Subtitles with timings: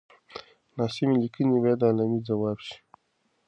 [0.77, 2.77] ناسمې ليکنې بايد علمي ځواب شي.